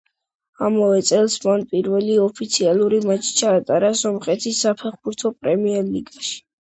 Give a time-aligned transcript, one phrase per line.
[0.67, 6.33] ამავე წელს მან პირველი ოფიციალური მატჩი ჩაატარა სომხეთის საფეხბურთო პრემიერლიგაში.